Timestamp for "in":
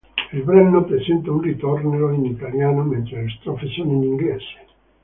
2.11-2.25, 3.91-4.01